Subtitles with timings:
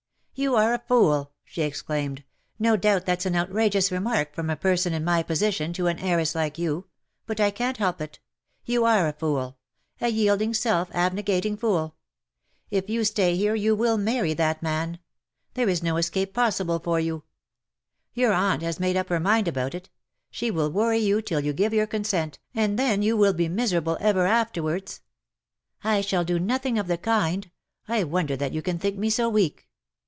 [0.33, 2.23] "You are a fool !^^ she exclaimed.
[2.57, 6.33] "No doubt that''s an outrageous remark from a person in my position to an heiress
[6.33, 6.87] like you;
[7.27, 8.19] but I can''t help it.
[8.65, 9.59] You are a fool—
[10.01, 11.95] a yielding, self abnegating fool!
[12.71, 14.97] If you stay here you will marry that man.
[15.53, 17.23] There LOVES YOU AS OF OLD.' 103 is 110 escape possible for you.
[18.15, 19.91] Your aunt has made up her mind about it.
[20.31, 23.97] She will worry you till you give your consent, and then you will be miserable
[24.01, 24.99] ever after wards.
[24.99, 24.99] ^^"
[25.91, 27.51] I shall do nothing of the kind.
[27.87, 29.67] I wonder that you can think me so weak."